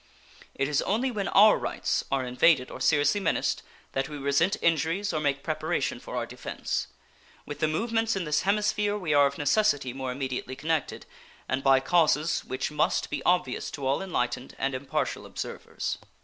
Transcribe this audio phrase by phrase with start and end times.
[0.55, 3.61] It is only when our rights are invaded or seriously menaced
[3.91, 6.87] that we resent injuries or make preparation for our defense.
[7.45, 11.05] With the movements in this hemisphere we are of necessity more immediately connected,
[11.47, 15.99] and by causes which must be obvious to all enlightened and impartial observers.